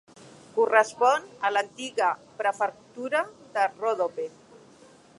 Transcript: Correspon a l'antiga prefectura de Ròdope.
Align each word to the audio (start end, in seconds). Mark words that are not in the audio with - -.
Correspon 0.53 1.27
a 1.49 1.51
l'antiga 1.57 2.09
prefectura 2.41 3.25
de 3.59 3.71
Ròdope. 3.77 4.31